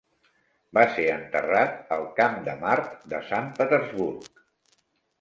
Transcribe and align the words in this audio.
Va 0.77 0.85
ser 0.95 1.05
enterrat 1.17 1.93
al 1.97 2.07
Camp 2.21 2.41
de 2.51 2.57
Mart 2.65 2.99
de 3.15 3.23
Sant 3.31 3.55
Petersburg. 3.63 4.47